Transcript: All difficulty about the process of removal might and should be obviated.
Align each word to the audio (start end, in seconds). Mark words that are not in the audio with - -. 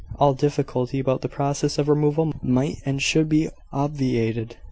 All 0.17 0.33
difficulty 0.33 0.97
about 0.99 1.21
the 1.21 1.29
process 1.29 1.77
of 1.77 1.87
removal 1.87 2.33
might 2.41 2.77
and 2.87 2.99
should 2.99 3.29
be 3.29 3.49
obviated. 3.71 4.57